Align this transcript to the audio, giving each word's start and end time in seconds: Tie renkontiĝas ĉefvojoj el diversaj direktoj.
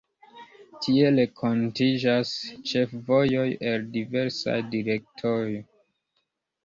Tie 0.85 1.11
renkontiĝas 1.17 2.31
ĉefvojoj 2.71 3.47
el 3.73 3.87
diversaj 3.99 4.57
direktoj. 4.73 5.39